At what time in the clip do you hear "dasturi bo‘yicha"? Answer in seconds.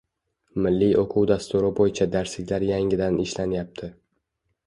1.31-2.07